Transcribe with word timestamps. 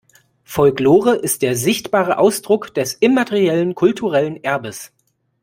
Folklore 0.43 1.15
ist 1.17 1.43
der 1.43 1.55
sichtbare 1.55 2.17
Ausdruck 2.17 2.73
des 2.73 2.95
immateriellen 2.95 3.75
kulturellen 3.75 4.43
Erbes. 4.43 4.91